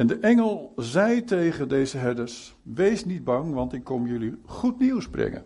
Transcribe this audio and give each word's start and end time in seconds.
En 0.00 0.06
de 0.06 0.18
engel 0.18 0.72
zei 0.76 1.24
tegen 1.24 1.68
deze 1.68 1.96
herders: 1.96 2.54
Wees 2.62 3.04
niet 3.04 3.24
bang, 3.24 3.54
want 3.54 3.72
ik 3.72 3.84
kom 3.84 4.06
jullie 4.06 4.40
goed 4.46 4.78
nieuws 4.78 5.08
brengen. 5.08 5.44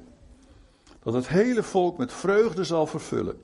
Dat 1.03 1.15
het 1.15 1.29
hele 1.29 1.62
volk 1.62 1.99
met 1.99 2.12
vreugde 2.12 2.65
zal 2.65 2.87
vervullen. 2.87 3.41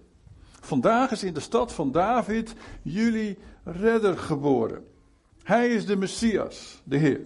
Vandaag 0.61 1.11
is 1.11 1.23
in 1.23 1.35
de 1.35 1.41
stad 1.41 1.73
van 1.73 1.93
David 1.93 2.55
jullie 2.83 3.39
redder 3.65 4.19
geboren. 4.19 4.87
Hij 5.43 5.69
is 5.69 5.87
de 5.87 5.97
Messias, 5.97 6.83
de 6.85 6.97
Heer. 6.97 7.21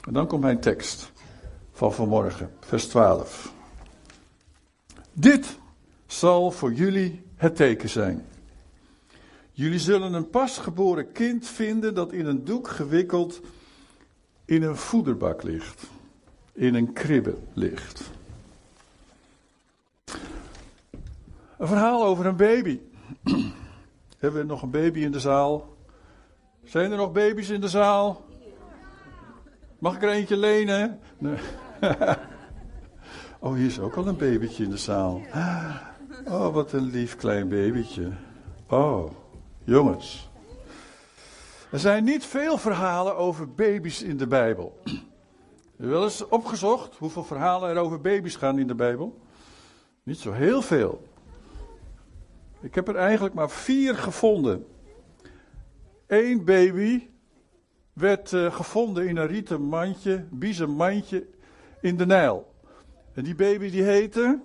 En 0.00 0.12
dan 0.12 0.26
komt 0.26 0.42
mijn 0.42 0.60
tekst 0.60 1.12
van 1.72 1.92
vanmorgen, 1.92 2.50
vers 2.60 2.86
12. 2.86 3.52
Dit 5.12 5.58
zal 6.06 6.50
voor 6.50 6.72
jullie 6.72 7.22
het 7.36 7.56
teken 7.56 7.88
zijn. 7.88 8.24
Jullie 9.56 9.78
zullen 9.78 10.12
een 10.12 10.30
pasgeboren 10.30 11.12
kind 11.12 11.46
vinden 11.46 11.94
dat 11.94 12.12
in 12.12 12.26
een 12.26 12.44
doek 12.44 12.68
gewikkeld 12.68 13.40
in 14.44 14.62
een 14.62 14.76
voederbak 14.76 15.42
ligt, 15.42 15.86
in 16.52 16.74
een 16.74 16.92
kribbe 16.92 17.36
ligt. 17.52 18.10
Een 21.58 21.66
verhaal 21.66 22.04
over 22.04 22.26
een 22.26 22.36
baby. 22.36 22.80
Hebben 24.18 24.40
we 24.40 24.46
nog 24.46 24.62
een 24.62 24.70
baby 24.70 25.00
in 25.00 25.12
de 25.12 25.20
zaal? 25.20 25.76
Zijn 26.64 26.90
er 26.90 26.96
nog 26.96 27.12
baby's 27.12 27.48
in 27.48 27.60
de 27.60 27.68
zaal? 27.68 28.24
Mag 29.78 29.94
ik 29.94 30.02
er 30.02 30.08
eentje 30.08 30.36
lenen? 30.36 30.98
Oh, 33.38 33.54
hier 33.54 33.66
is 33.66 33.80
ook 33.80 33.96
al 33.96 34.06
een 34.06 34.16
babytje 34.16 34.64
in 34.64 34.70
de 34.70 34.76
zaal. 34.76 35.22
Oh, 36.28 36.54
wat 36.54 36.72
een 36.72 36.90
lief 36.90 37.16
klein 37.16 37.48
babytje. 37.48 38.10
Oh, 38.68 39.10
jongens. 39.64 40.30
Er 41.70 41.78
zijn 41.78 42.04
niet 42.04 42.24
veel 42.24 42.58
verhalen 42.58 43.16
over 43.16 43.54
baby's 43.54 44.02
in 44.02 44.16
de 44.16 44.26
Bijbel. 44.26 44.80
Heb 44.84 44.96
je 45.76 45.86
wel 45.86 46.04
eens 46.04 46.28
opgezocht 46.28 46.96
hoeveel 46.96 47.24
verhalen 47.24 47.70
er 47.70 47.76
over 47.76 48.00
baby's 48.00 48.36
gaan 48.36 48.58
in 48.58 48.66
de 48.66 48.74
Bijbel? 48.74 49.20
Niet 50.02 50.18
zo 50.18 50.32
heel 50.32 50.62
veel. 50.62 51.02
Ik 52.60 52.74
heb 52.74 52.88
er 52.88 52.96
eigenlijk 52.96 53.34
maar 53.34 53.50
vier 53.50 53.94
gevonden. 53.94 54.66
Eén 56.06 56.44
baby 56.44 57.08
werd 57.92 58.32
uh, 58.32 58.54
gevonden 58.54 59.08
in 59.08 59.16
een 59.16 59.26
rieten 59.26 59.60
mandje, 59.60 60.24
biezen 60.30 60.70
mandje 60.70 61.26
in 61.80 61.96
de 61.96 62.06
Nijl. 62.06 62.52
En 63.14 63.24
die 63.24 63.34
baby 63.34 63.70
die 63.70 63.82
heette? 63.82 64.40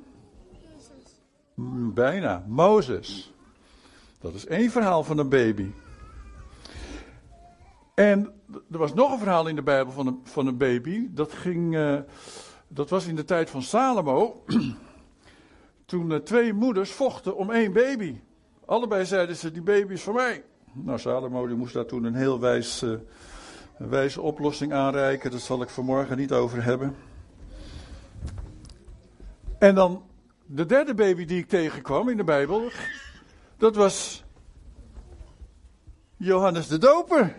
Jezus. 0.52 1.22
Bijna, 1.94 2.44
Mozes. 2.48 3.34
Dat 4.20 4.34
is 4.34 4.46
één 4.46 4.72
verhaal 4.72 5.04
van 5.04 5.18
een 5.18 5.30
baby. 5.30 5.72
En 7.94 8.34
er 8.72 8.78
was 8.78 8.94
nog 8.94 9.12
een 9.12 9.20
verhaal 9.20 9.48
in 9.48 9.56
de 9.56 9.62
Bijbel 9.62 9.94
van 9.94 10.08
een, 10.08 10.20
van 10.24 10.48
een 10.48 10.58
baby. 10.58 11.08
Dat, 11.12 11.34
ging, 11.34 11.76
uh, 11.76 12.00
dat 12.68 12.90
was 12.90 13.08
in 13.08 13.16
de 13.16 13.26
tijd 13.26 13.50
van 13.50 13.62
Salomo. 13.62 14.44
Toen 15.86 16.12
uh, 16.12 16.18
twee 16.18 16.54
moeders 16.54 16.92
vochten 16.92 17.36
om 17.36 17.52
één 17.52 17.74
baby. 17.74 18.20
Allebei 18.66 19.06
zeiden 19.06 19.36
ze: 19.36 19.52
Die 19.52 19.62
baby 19.62 19.94
is 19.94 20.02
voor 20.02 20.14
mij. 20.14 20.44
Nou, 20.74 21.00
Salomo 21.00 21.48
die 21.48 21.56
moest 21.56 21.74
daar 21.74 21.86
toen 21.86 22.04
een 22.04 22.16
heel 22.16 22.40
wijs, 22.40 22.84
uh, 22.84 22.96
wijze 23.78 24.22
oplossing 24.22 24.74
aanreiken. 24.74 25.32
Dat 25.32 25.40
zal 25.40 25.62
ik 25.62 25.70
vanmorgen 25.70 26.18
niet 26.18 26.32
over 26.32 26.64
hebben. 26.64 26.96
En 29.60 29.76
dan 29.76 30.04
de 30.46 30.66
derde 30.66 30.94
baby 30.94 31.26
die 31.26 31.38
ik 31.38 31.48
tegenkwam 31.48 32.10
in 32.10 32.18
de 32.18 32.24
Bijbel, 32.24 32.72
dat 33.60 33.76
was 33.76 34.24
Johannes 36.18 36.68
de 36.68 36.78
Doper. 36.78 37.36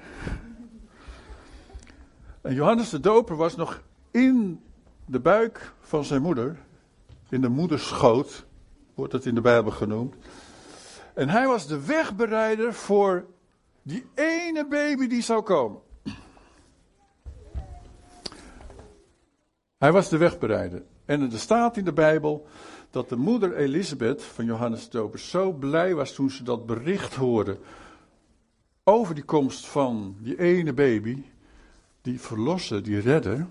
En 2.40 2.54
Johannes 2.54 2.90
de 2.90 3.00
Doper 3.00 3.36
was 3.36 3.56
nog 3.56 3.82
in 4.10 4.62
de 5.04 5.20
buik 5.20 5.72
van 5.80 6.04
zijn 6.04 6.22
moeder, 6.22 6.56
in 7.28 7.40
de 7.40 7.48
moederschoot, 7.48 8.46
wordt 8.94 9.12
het 9.12 9.26
in 9.26 9.34
de 9.34 9.40
Bijbel 9.40 9.72
genoemd. 9.72 10.14
En 11.14 11.28
hij 11.28 11.46
was 11.46 11.66
de 11.66 11.84
wegbereider 11.86 12.74
voor 12.74 13.26
die 13.82 14.06
ene 14.14 14.66
baby 14.66 15.06
die 15.06 15.22
zou 15.22 15.42
komen. 15.42 15.80
Hij 19.78 19.92
was 19.92 20.08
de 20.08 20.16
wegbereider. 20.16 20.82
En 21.04 21.32
er 21.32 21.38
staat 21.38 21.76
in 21.76 21.84
de 21.84 21.92
Bijbel 21.92 22.46
dat 22.90 23.08
de 23.08 23.16
moeder 23.16 23.56
Elisabeth 23.56 24.22
van 24.22 24.44
Johannes 24.44 24.84
de 24.84 24.98
Doper 24.98 25.18
zo 25.18 25.52
blij 25.52 25.94
was 25.94 26.12
toen 26.12 26.30
ze 26.30 26.42
dat 26.42 26.66
bericht 26.66 27.14
hoorde 27.14 27.58
over 28.84 29.14
die 29.14 29.24
komst 29.24 29.66
van 29.66 30.16
die 30.18 30.38
ene 30.38 30.72
baby, 30.72 31.22
die 32.02 32.20
verlossen, 32.20 32.82
die 32.82 33.00
redder, 33.00 33.46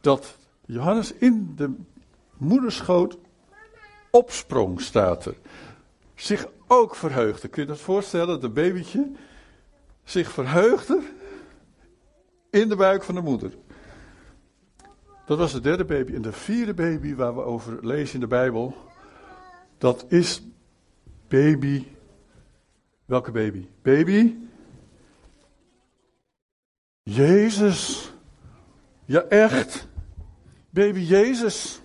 dat 0.00 0.36
Johannes 0.66 1.12
in 1.12 1.52
de 1.56 1.74
moederschoot 2.36 3.18
opsprong, 4.10 4.80
staat 4.80 5.24
er. 5.24 5.34
Zich 6.14 6.46
ook 6.66 6.96
verheugde. 6.96 7.48
Kun 7.48 7.62
je 7.62 7.68
dat 7.68 7.78
voorstellen, 7.78 8.26
dat 8.26 8.42
een 8.42 8.52
babytje 8.52 9.10
zich 10.04 10.30
verheugde 10.30 11.00
in 12.50 12.68
de 12.68 12.76
buik 12.76 13.02
van 13.02 13.14
de 13.14 13.20
moeder. 13.20 13.52
Dat 15.26 15.38
was 15.38 15.52
de 15.52 15.60
derde 15.60 15.84
baby. 15.84 16.14
En 16.14 16.22
de 16.22 16.32
vierde 16.32 16.74
baby 16.74 17.14
waar 17.14 17.34
we 17.34 17.42
over 17.42 17.86
lezen 17.86 18.14
in 18.14 18.20
de 18.20 18.26
Bijbel, 18.26 18.76
dat 19.78 20.04
is 20.08 20.42
baby. 21.28 21.86
Welke 23.04 23.30
baby? 23.30 23.68
Baby? 23.82 24.36
Jezus. 27.02 28.12
Ja, 29.04 29.20
echt. 29.20 29.88
Baby 30.70 31.00
Jezus. 31.00 31.80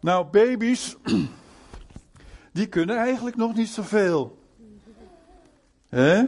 Nou, 0.00 0.26
baby's, 0.26 0.96
die 2.52 2.66
kunnen 2.66 2.96
eigenlijk 2.96 3.36
nog 3.36 3.54
niet 3.54 3.68
zoveel. 3.68 4.38
Hè? 5.88 6.24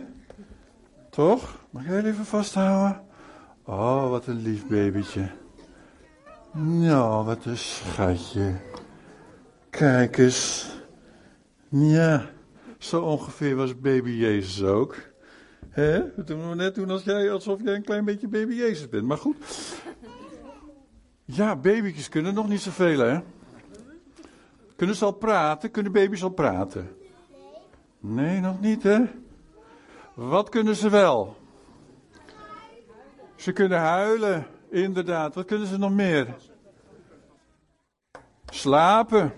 Toch? 1.11 1.67
Mag 1.71 1.87
jij 1.87 2.05
even 2.05 2.25
vasthouden? 2.25 3.05
Oh, 3.65 4.09
wat 4.11 4.27
een 4.27 4.43
lief 4.43 4.67
babytje. 4.67 5.31
Nou, 6.61 7.25
wat 7.25 7.45
een 7.45 7.57
schatje. 7.57 8.55
Kijk 9.71 10.19
eens. 10.19 10.71
Ja, 11.69 12.31
zo 12.79 13.03
ongeveer 13.03 13.57
was 13.57 13.81
baby 13.81 14.11
Jezus 14.11 14.63
ook. 14.63 14.97
Hè? 15.69 16.15
Dat 16.17 16.27
doen 16.27 16.49
we 16.49 16.55
net 16.55 16.75
doen 16.75 16.91
als 16.91 17.03
jij, 17.03 17.33
alsof 17.33 17.63
jij 17.65 17.75
een 17.75 17.85
klein 17.85 18.05
beetje 18.05 18.29
baby 18.29 18.55
Jezus 18.55 18.89
bent. 18.89 19.05
Maar 19.05 19.19
goed. 19.19 19.37
Ja, 21.25 21.57
baby's 21.57 22.09
kunnen 22.09 22.35
nog 22.35 22.49
niet 22.49 22.61
zoveel, 22.61 22.99
hè? 22.99 23.21
Kunnen 24.77 24.97
ze 24.97 25.05
al 25.05 25.13
praten? 25.13 25.71
Kunnen 25.71 25.93
baby's 25.93 26.23
al 26.23 26.31
praten? 26.31 26.97
Nee, 28.01 28.41
nog 28.41 28.61
niet, 28.61 28.83
hè? 28.83 29.01
Wat 30.15 30.49
kunnen 30.49 30.77
ze 30.77 30.91
wel? 30.91 31.37
Ze 33.37 33.53
kunnen 33.53 33.79
huilen. 33.79 34.47
Inderdaad, 34.71 35.35
wat 35.35 35.47
kunnen 35.47 35.67
ze 35.67 35.79
nog 35.79 35.93
meer? 35.93 36.35
Slapen. 38.51 39.33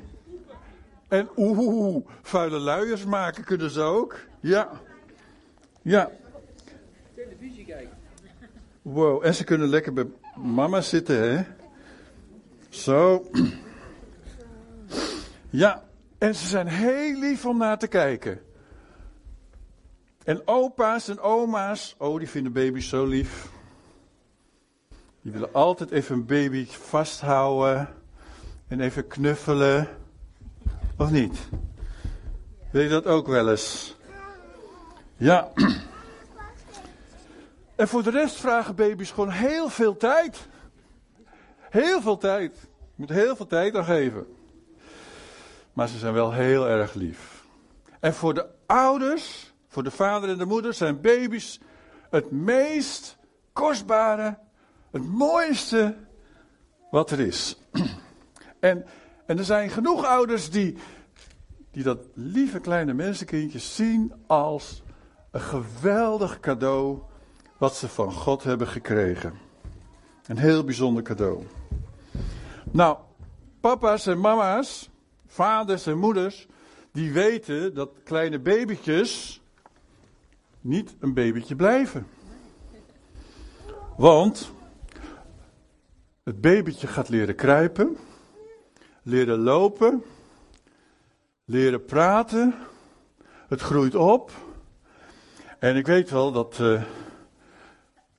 En 1.09 1.29
oeh, 1.37 2.07
vuile 2.23 2.59
luiers 2.59 3.05
maken 3.05 3.45
kunnen 3.45 3.71
ze 3.71 3.81
ook. 3.81 4.19
Ja. 4.41 4.71
Ja. 5.83 6.11
Televisie 7.15 7.65
kijken. 7.65 7.99
Wow, 8.83 9.25
en 9.25 9.35
ze 9.35 9.45
kunnen 9.45 9.69
lekker 9.69 9.93
bij 9.93 10.07
mama 10.37 10.81
zitten, 10.81 11.31
hè? 11.31 11.45
Zo. 12.69 13.31
Ja, 15.51 15.85
en 16.19 16.35
ze 16.35 16.47
zijn 16.47 16.67
heel 16.67 17.19
lief 17.19 17.47
om 17.47 17.59
naar 17.59 17.79
te 17.79 17.87
kijken. 17.87 18.41
En 20.25 20.43
opa's 20.45 21.09
en 21.09 21.21
oma's, 21.21 21.95
oh, 21.99 22.19
die 22.19 22.29
vinden 22.29 22.53
baby's 22.53 22.89
zo 22.89 23.07
lief. 23.07 23.51
Die 25.23 25.33
willen 25.33 25.53
altijd 25.53 25.91
even 25.91 26.15
een 26.15 26.27
baby 26.27 26.67
vasthouden 26.67 27.89
en 28.69 28.81
even 28.81 29.07
knuffelen. 29.07 29.89
Of 30.97 31.11
niet? 31.11 31.39
Wil 32.71 32.83
je 32.83 32.89
dat 32.89 33.07
ook 33.07 33.27
wel 33.27 33.51
eens? 33.51 33.97
Ja. 35.17 35.51
En 37.75 37.89
voor 37.89 38.03
de 38.03 38.11
rest 38.11 38.37
vragen 38.37 38.75
baby's 38.75 39.11
gewoon 39.11 39.31
heel 39.31 39.69
veel 39.69 39.97
tijd. 39.97 40.49
Heel 41.59 42.01
veel 42.01 42.19
tijd. 42.19 42.53
Je 42.61 42.95
moet 42.95 43.09
heel 43.09 43.37
veel 43.37 43.47
tijd 43.47 43.77
aan 43.77 43.85
geven. 43.85 44.27
Maar 45.73 45.89
ze 45.89 45.99
zijn 45.99 46.13
wel 46.13 46.33
heel 46.33 46.69
erg 46.69 46.95
lief. 46.95 47.45
En 48.01 48.15
voor 48.15 48.35
de 48.35 48.47
ouders, 48.67 49.53
voor 49.69 49.83
de 49.83 49.91
vader 49.91 50.29
en 50.29 50.39
de 50.39 50.45
moeder, 50.45 50.75
zijn 50.75 51.01
baby's 51.01 51.61
het 52.11 52.31
meest 52.31 53.17
kostbare 53.53 54.39
het 54.91 55.07
mooiste 55.07 55.97
wat 56.91 57.11
er 57.11 57.21
is. 57.21 57.57
En, 58.61 58.85
er 59.27 59.45
zijn 59.45 59.71
genoeg 59.71 60.05
ouders 60.05 60.51
die, 60.51 60.77
die 61.71 61.83
dat 61.83 61.99
lieve 62.15 62.61
kleine 62.61 62.93
mensenkindje 62.93 63.59
zien 63.59 64.13
als 64.27 64.83
een 65.31 65.41
geweldig 65.41 66.41
cadeau 66.41 66.99
wat 67.59 67.77
ze 67.77 67.89
van 67.89 68.13
God 68.13 68.43
hebben 68.43 68.67
gekregen. 68.67 69.39
Een 70.27 70.39
heel 70.39 70.65
bijzonder 70.65 71.03
cadeau. 71.03 71.47
Nou, 72.71 72.99
papa's 73.61 74.07
en 74.07 74.21
mama's, 74.21 74.91
vaders 75.27 75.87
en 75.87 75.99
moeders, 75.99 76.47
die 76.93 77.13
weten 77.13 77.75
dat 77.75 77.91
kleine 78.05 78.39
babytjes 78.39 79.41
niet 80.61 80.95
een 80.99 81.15
babytje 81.15 81.57
blijven. 81.57 82.07
Want 83.97 84.53
het 86.31 86.41
babytje 86.41 86.87
gaat 86.87 87.09
leren 87.09 87.35
kruipen, 87.35 87.97
leren 89.03 89.39
lopen, 89.39 90.03
leren 91.45 91.85
praten. 91.85 92.55
Het 93.49 93.61
groeit 93.61 93.95
op. 93.95 94.31
En 95.59 95.77
ik 95.77 95.87
weet 95.87 96.11
wel 96.11 96.33
dat 96.33 96.59
uh, 96.61 96.83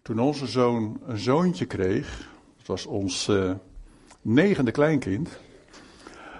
toen 0.02 0.20
onze 0.20 0.48
zoon 0.48 1.02
een 1.06 1.18
zoontje 1.18 1.66
kreeg, 1.66 2.30
dat 2.58 2.68
was 2.68 2.86
ons 2.86 3.28
uh, 3.28 3.52
negende 4.22 4.72
kleinkind. 4.72 5.30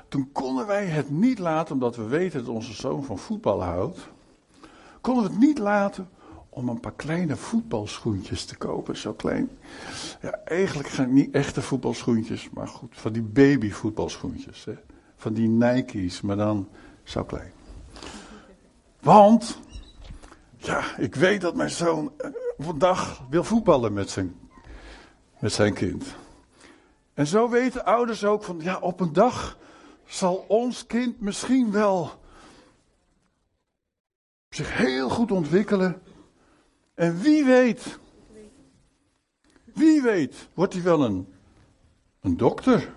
Toen 0.08 0.32
konden 0.32 0.68
wij 0.68 0.86
het 0.86 1.10
niet 1.10 1.40
laten, 1.40 1.74
omdat 1.74 1.96
we 1.96 2.08
weten 2.08 2.40
dat 2.40 2.54
onze 2.54 2.74
zoon 2.74 3.04
van 3.04 3.18
voetbal 3.18 3.64
houdt. 3.64 4.10
Konden 5.02 5.24
we 5.24 5.30
het 5.30 5.40
niet 5.40 5.58
laten 5.58 6.10
om 6.54 6.70
een 6.70 6.80
paar 6.80 6.94
kleine 6.96 7.36
voetbalschoentjes 7.36 8.46
te 8.46 8.56
kopen, 8.56 8.98
zo 8.98 9.14
klein. 9.14 9.50
Ja, 10.22 10.40
eigenlijk 10.46 10.90
zijn 10.90 11.14
niet 11.14 11.36
echte 11.36 11.62
voetbalschoentjes, 11.62 12.50
maar 12.50 12.68
goed, 12.68 12.94
van 12.98 13.14
die 13.14 13.22
babyvoetbalschoentjes. 13.22 14.66
Hè. 14.66 14.74
Van 15.16 15.34
die 15.34 15.48
Nike's, 15.48 16.22
maar 16.22 16.36
dan 16.36 16.70
zo 17.04 17.24
klein. 17.24 17.52
Want, 19.00 19.60
ja, 20.58 20.98
ik 20.98 21.16
weet 21.16 21.42
dat 21.42 21.56
mijn 21.56 21.70
zoon 21.70 22.12
eh, 22.18 22.30
vandaag 22.58 23.22
wil 23.30 23.44
voetballen 23.44 23.94
met 23.94 24.10
zijn, 24.10 24.36
met 25.40 25.54
zijn 25.54 25.74
kind. 25.74 26.06
En 27.14 27.28
zo 27.28 27.50
weten 27.50 27.86
ouders 27.86 28.24
ook 28.24 28.44
van, 28.44 28.60
ja, 28.60 28.80
op 28.80 29.00
een 29.00 29.14
dag 29.14 29.58
zal 30.06 30.46
ons 30.48 30.86
kind 30.86 31.22
misschien 31.22 31.72
wel 31.72 32.12
zich 34.50 34.78
heel 34.78 35.10
goed 35.10 35.32
ontwikkelen. 35.32 36.02
En 37.02 37.18
wie 37.18 37.46
weet, 37.46 38.00
wie 39.74 40.02
weet, 40.02 40.50
wordt 40.54 40.74
hij 40.74 40.84
wel 40.84 41.04
een, 41.04 41.34
een 42.20 42.38
dokter? 42.38 42.94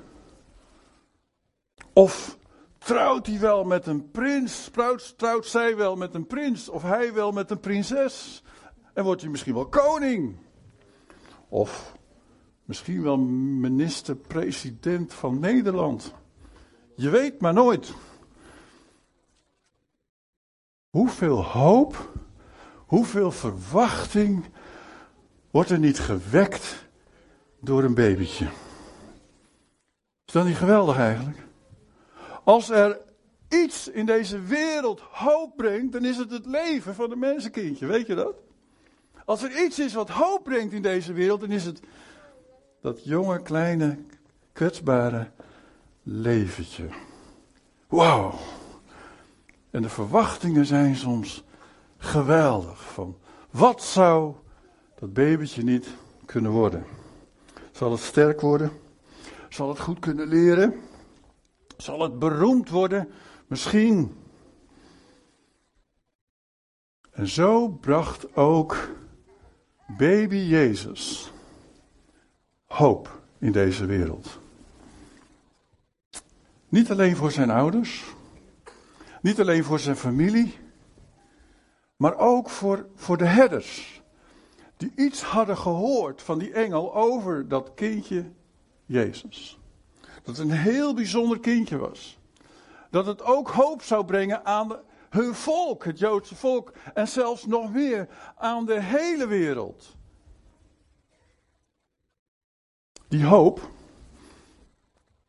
Of 1.93 2.39
trouwt 2.79 3.27
hij 3.27 3.39
wel 3.39 3.65
met 3.65 3.87
een 3.87 4.11
prins? 4.11 4.69
Trouwt, 4.73 5.19
trouwt 5.19 5.47
zij 5.47 5.77
wel 5.77 5.97
met 5.97 6.15
een 6.15 6.27
prins? 6.27 6.69
Of 6.69 6.83
hij 6.83 7.13
wel 7.13 7.33
met 7.33 7.51
een 7.51 7.61
prinses? 7.61 8.43
En 8.95 9.05
wordt 9.05 9.21
hij 9.21 9.31
misschien 9.31 9.55
wel 9.55 9.69
koning? 9.69 10.37
Of 11.49 11.97
misschien 12.65 13.03
wel 13.03 13.19
minister-president 13.19 15.15
van 15.15 15.39
Nederland? 15.39 16.15
Je 16.97 17.11
weet 17.11 17.41
maar 17.41 17.55
nooit. 17.55 17.95
Hoeveel 20.91 21.45
hoop, 21.45 22.13
hoeveel 22.95 23.31
verwachting 23.31 24.45
wordt 25.51 25.71
er 25.71 25.79
niet 25.79 25.99
gewekt 25.99 26.87
door 27.61 27.83
een 27.83 27.95
babytje? 27.95 28.45
Is 30.27 30.33
dat 30.33 30.47
niet 30.47 30.57
geweldig 30.57 30.99
eigenlijk? 30.99 31.39
Als 32.45 32.71
er 32.71 33.01
iets 33.49 33.89
in 33.89 34.07
deze 34.07 34.41
wereld 34.41 35.01
hoop 35.01 35.57
brengt, 35.57 35.93
dan 35.93 36.05
is 36.05 36.17
het 36.17 36.31
het 36.31 36.47
leven 36.47 36.95
van 36.95 37.11
een 37.11 37.19
mensenkindje. 37.19 37.87
Weet 37.87 38.07
je 38.07 38.15
dat? 38.15 38.35
Als 39.25 39.43
er 39.43 39.65
iets 39.65 39.79
is 39.79 39.95
wat 39.95 40.09
hoop 40.09 40.45
brengt 40.45 40.73
in 40.73 40.83
deze 40.83 41.13
wereld, 41.13 41.41
dan 41.41 41.51
is 41.51 41.65
het 41.65 41.81
dat 42.81 43.05
jonge, 43.05 43.43
kleine, 43.43 43.99
kwetsbare 44.53 45.31
leventje. 46.03 46.89
Wauw. 47.89 48.39
En 49.71 49.83
de 49.83 49.89
verwachtingen 49.89 50.67
zijn 50.67 50.97
soms 50.97 51.45
geweldig. 52.05 52.93
Van 52.93 53.17
wat 53.51 53.83
zou 53.83 54.35
dat 54.99 55.13
babytje 55.13 55.63
niet 55.63 55.89
kunnen 56.25 56.51
worden? 56.51 56.85
Zal 57.73 57.91
het 57.91 58.01
sterk 58.01 58.41
worden? 58.41 58.71
Zal 59.49 59.69
het 59.69 59.79
goed 59.79 59.99
kunnen 59.99 60.29
leren? 60.29 60.81
Zal 61.77 62.01
het 62.01 62.19
beroemd 62.19 62.71
worden? 62.71 63.09
Misschien. 63.47 64.17
En 67.11 67.29
zo 67.29 67.69
bracht 67.69 68.37
ook 68.37 68.89
baby 69.87 70.37
Jezus 70.37 71.33
hoop 72.65 73.21
in 73.39 73.53
deze 73.53 73.87
wereld. 73.87 74.39
Niet 76.69 76.91
alleen 76.91 77.17
voor 77.17 77.31
zijn 77.31 77.51
ouders, 77.51 78.05
niet 79.21 79.41
alleen 79.41 79.65
voor 79.65 79.79
zijn 79.79 79.97
familie, 79.97 80.55
maar 82.05 82.19
ook 82.19 82.51
voor, 82.51 82.87
voor 82.95 83.17
de 83.17 83.25
herders. 83.25 84.03
Die 84.77 84.93
iets 84.97 85.23
hadden 85.23 85.57
gehoord 85.57 86.23
van 86.23 86.39
die 86.39 86.53
engel 86.53 86.95
over 86.95 87.49
dat 87.49 87.75
kindje 87.75 88.31
Jezus. 88.87 89.59
Dat 90.01 90.37
het 90.37 90.39
een 90.39 90.51
heel 90.51 90.95
bijzonder 90.95 91.41
kindje 91.41 91.77
was. 91.77 92.19
Dat 92.91 93.07
het 93.07 93.23
ook 93.23 93.51
hoop 93.51 93.83
zou 93.83 94.05
brengen 94.05 94.45
aan 94.45 94.77
hun 95.11 95.35
volk, 95.35 95.85
het 95.85 95.99
Joodse 95.99 96.35
volk. 96.35 96.73
En 96.95 97.09
zelfs 97.09 97.47
nog 97.47 97.73
meer 97.73 98.09
aan 98.37 98.67
de 98.67 98.81
hele 98.83 99.27
wereld. 99.27 99.97
Die 103.09 103.25
hoop 103.25 103.71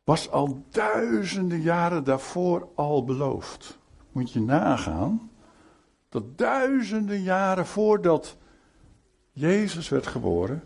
was 0.04 0.30
al 0.30 0.62
duizenden 0.70 1.60
jaren 1.60 2.04
daarvoor 2.04 2.68
al 2.74 3.04
beloofd. 3.04 3.78
Moet 4.12 4.32
je 4.32 4.40
nagaan 4.40 5.30
dat 6.16 6.38
duizenden 6.38 7.22
jaren 7.22 7.66
voordat 7.66 8.36
Jezus 9.32 9.88
werd 9.88 10.06
geboren, 10.06 10.62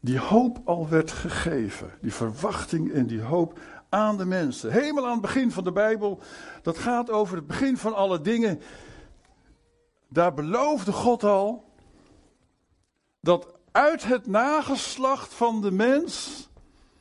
die 0.00 0.18
hoop 0.18 0.60
al 0.64 0.88
werd 0.88 1.10
gegeven. 1.10 1.90
Die 2.00 2.12
verwachting 2.12 2.92
en 2.92 3.06
die 3.06 3.22
hoop 3.22 3.58
aan 3.88 4.16
de 4.16 4.24
mensen. 4.24 4.72
Helemaal 4.72 5.04
aan 5.06 5.12
het 5.12 5.20
begin 5.20 5.50
van 5.50 5.64
de 5.64 5.72
Bijbel, 5.72 6.20
dat 6.62 6.78
gaat 6.78 7.10
over 7.10 7.36
het 7.36 7.46
begin 7.46 7.76
van 7.76 7.94
alle 7.94 8.20
dingen. 8.20 8.60
Daar 10.08 10.34
beloofde 10.34 10.92
God 10.92 11.24
al 11.24 11.64
dat 13.20 13.54
uit 13.72 14.04
het 14.04 14.26
nageslacht 14.26 15.34
van 15.34 15.60
de 15.60 15.70
mens 15.70 16.48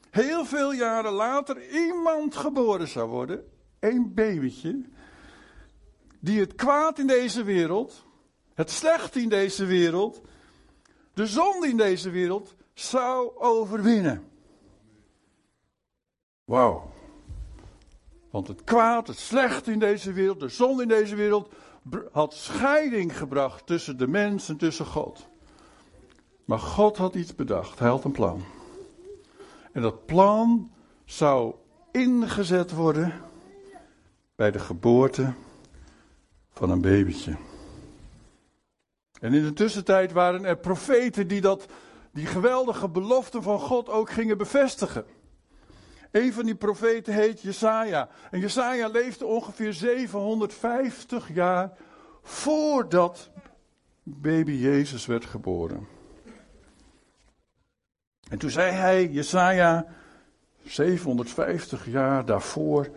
heel 0.10 0.46
veel 0.46 0.74
jaren 0.74 1.12
later 1.12 1.70
iemand 1.70 2.36
geboren 2.36 2.88
zou 2.88 3.10
worden, 3.10 3.44
een 3.80 4.13
babytje, 4.13 4.82
die 6.22 6.40
het 6.40 6.56
kwaad 6.56 7.00
in 7.00 7.08
deze 7.08 7.44
wereld, 7.44 8.06
het 8.54 8.72
slecht 8.72 9.16
in 9.16 9.30
deze 9.30 9.66
wereld, 9.66 10.22
de 11.13 11.25
zonde 11.25 11.68
in 11.68 11.78
deze 11.78 12.10
wereld 12.10 12.56
zou 12.74 13.38
overwinnen. 13.38 14.30
Wauw. 16.44 16.92
Want 18.30 18.48
het 18.48 18.63
kwaad, 18.63 19.08
het 19.08 19.18
slecht 19.18 19.68
in 19.68 19.80
deze 19.80 20.13
wereld, 20.13 20.40
de 20.40 20.50
zonde 20.50 20.82
in 20.82 20.88
deze 20.88 21.16
wereld, 21.16 21.54
had 22.12 22.34
scheiding 22.34 23.18
gebracht 23.18 23.66
tussen 23.66 23.98
de 23.98 24.08
mens 24.08 24.50
en 24.50 24.58
tussen 24.58 24.86
God. 24.86 25.28
Maar 26.46 26.60
God 26.60 26.98
had 26.98 27.16
iets 27.16 27.36
bedacht, 27.36 27.80
hij 27.80 27.90
had 27.90 28.04
een 28.04 28.12
plan. 28.12 28.44
En 29.72 29.82
dat 29.82 30.06
plan 30.06 30.72
zou 31.06 31.56
ingezet 31.92 32.72
worden 32.72 33.22
bij 34.36 34.51
de 34.51 34.60
geboorte 34.60 35.34
van 36.53 36.70
een 36.70 36.81
babytje. 36.81 37.36
En 39.20 39.34
in 39.34 39.43
de 39.43 39.53
tussentijd 39.53 40.12
waren 40.12 40.46
er 40.46 40.58
profeten 40.58 41.27
die 41.27 41.41
dat, 41.41 41.65
die 42.12 42.25
geweldige 42.25 42.89
belofte 42.89 43.41
van 43.41 43.60
God 43.60 43.89
ook 43.89 44.10
gingen 44.10 44.38
bevestigen. 44.38 45.05
Een 46.12 46.34
van 46.34 46.46
die 46.46 46.55
profeten 46.55 47.13
heet 47.13 47.41
Jesaja. 47.41 48.10
En 48.31 48.39
Jesaja 48.39 48.88
leefde 48.88 49.25
ongeveer 49.25 49.74
750 49.74 51.34
jaar 51.34 51.72
voordat 52.22 53.29
baby 54.03 54.51
Jezus 54.51 55.05
werd 55.05 55.25
geboren. 55.25 55.88
En 58.29 58.38
toen 58.38 58.50
zei 58.50 58.72
hij, 58.72 59.08
Jesaja, 59.08 59.86
750 60.63 61.86
jaar 61.86 62.25
daarvoor, 62.25 62.89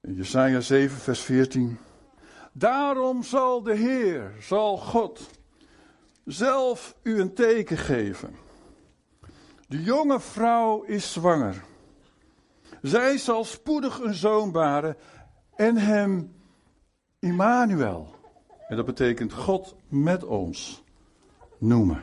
Jesaja 0.00 0.60
7 0.60 0.98
vers 0.98 1.20
14. 1.20 1.78
Daarom 2.58 3.22
zal 3.22 3.62
de 3.62 3.74
Heer, 3.74 4.32
zal 4.40 4.76
God, 4.76 5.30
zelf 6.24 6.96
u 7.02 7.20
een 7.20 7.34
teken 7.34 7.76
geven. 7.76 8.36
De 9.68 9.82
jonge 9.82 10.20
vrouw 10.20 10.82
is 10.82 11.12
zwanger. 11.12 11.64
Zij 12.82 13.18
zal 13.18 13.44
spoedig 13.44 14.00
een 14.00 14.14
zoon 14.14 14.52
baren 14.52 14.96
en 15.56 15.76
hem 15.76 16.34
Immanuel. 17.18 18.14
En 18.68 18.76
dat 18.76 18.86
betekent 18.86 19.32
God 19.32 19.74
met 19.88 20.24
ons 20.24 20.82
noemen. 21.58 22.02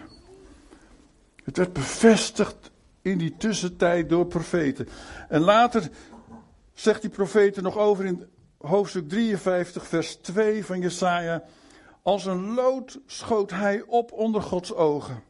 Het 1.43 1.57
werd 1.57 1.73
bevestigd 1.73 2.71
in 3.01 3.17
die 3.17 3.37
tussentijd 3.37 4.09
door 4.09 4.25
profeten. 4.25 4.87
En 5.29 5.41
later 5.41 5.89
zegt 6.73 7.01
die 7.01 7.09
profeten 7.09 7.63
nog 7.63 7.77
over 7.77 8.05
in 8.05 8.34
hoofdstuk 8.65 9.09
53, 9.09 9.87
vers 9.87 10.15
2 10.15 10.65
van 10.65 10.79
Jesaja. 10.79 11.43
Als 12.01 12.25
een 12.25 12.53
lood 12.53 12.99
schoot 13.05 13.51
hij 13.51 13.83
op 13.87 14.11
onder 14.11 14.41
Gods 14.41 14.73
ogen. 14.73 15.23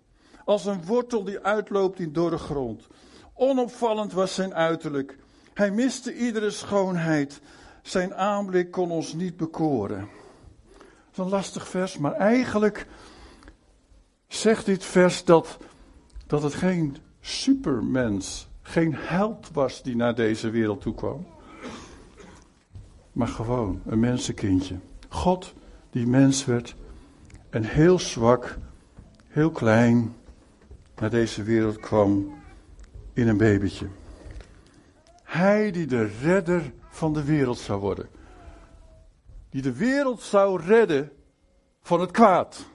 Als 0.45 0.65
een 0.65 0.85
wortel 0.85 1.23
die 1.23 1.39
uitloopt 1.39 1.99
in 1.99 2.13
dorre 2.13 2.37
grond. 2.37 2.87
Onopvallend 3.33 4.13
was 4.13 4.33
zijn 4.33 4.53
uiterlijk. 4.53 5.17
Hij 5.53 5.71
miste 5.71 6.15
iedere 6.15 6.49
schoonheid. 6.49 7.41
Zijn 7.81 8.15
aanblik 8.15 8.71
kon 8.71 8.91
ons 8.91 9.13
niet 9.13 9.37
bekoren. 9.37 9.99
Dat 10.77 11.11
is 11.11 11.17
een 11.17 11.29
lastig 11.29 11.67
vers, 11.67 11.97
maar 11.97 12.13
eigenlijk 12.13 12.87
zegt 14.27 14.65
dit 14.65 14.83
vers 14.83 15.23
dat, 15.23 15.57
dat 16.27 16.43
het 16.43 16.53
geen 16.53 16.97
supermens, 17.21 18.47
geen 18.61 18.95
held 18.95 19.49
was 19.53 19.83
die 19.83 19.95
naar 19.95 20.15
deze 20.15 20.49
wereld 20.49 20.81
toe 20.81 20.93
kwam. 20.93 21.25
Maar 23.15 23.27
gewoon 23.27 23.81
een 23.85 23.99
mensenkindje. 23.99 24.75
God 25.09 25.53
die 25.89 26.07
mens 26.07 26.45
werd 26.45 26.75
en 27.49 27.63
heel 27.63 27.99
zwak, 27.99 28.57
heel 29.27 29.51
klein 29.51 30.15
naar 30.95 31.09
deze 31.09 31.43
wereld 31.43 31.79
kwam 31.79 32.33
in 33.13 33.27
een 33.27 33.37
babytje. 33.37 33.87
Hij 35.23 35.71
die 35.71 35.85
de 35.85 36.09
redder 36.21 36.71
van 36.89 37.13
de 37.13 37.23
wereld 37.23 37.57
zou 37.57 37.79
worden. 37.79 38.09
Die 39.49 39.61
de 39.61 39.73
wereld 39.73 40.21
zou 40.21 40.61
redden 40.61 41.11
van 41.81 41.99
het 41.99 42.11
kwaad. 42.11 42.65